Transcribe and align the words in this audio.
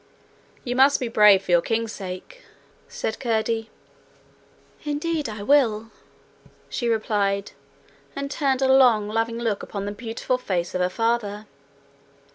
'You 0.63 0.75
must 0.75 0.99
be 0.99 1.07
brave 1.09 1.43
for 1.43 1.51
your 1.51 1.61
king's 1.61 1.91
sake,' 1.91 2.41
said 2.87 3.19
Curdie. 3.19 3.69
'Indeed 4.83 5.29
I 5.29 5.43
will,' 5.43 5.91
she 6.69 6.89
replied, 6.89 7.51
and 8.15 8.31
turned 8.31 8.63
a 8.63 8.67
long 8.73 9.07
loving 9.07 9.37
look 9.37 9.61
upon 9.61 9.85
the 9.85 9.91
beautiful 9.91 10.39
face 10.39 10.73
of 10.73 10.81
her 10.81 10.89
father. 10.89 11.45